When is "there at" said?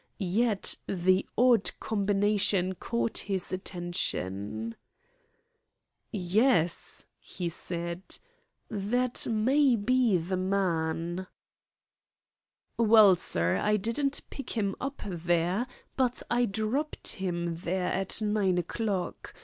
17.57-18.23